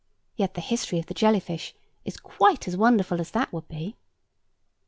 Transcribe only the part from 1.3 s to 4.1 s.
fish is quite as wonderful as that would be."